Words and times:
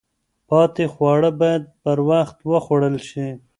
پاتې 0.49 0.85
خواړه 0.93 1.29
باید 1.39 1.63
پر 1.83 1.97
وخت 2.09 2.37
وخوړل 2.51 2.95
شي. 3.09 3.27